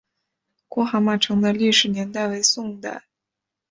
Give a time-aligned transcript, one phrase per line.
[0.67, 3.03] 郭蛤蟆城的历史年代为宋代。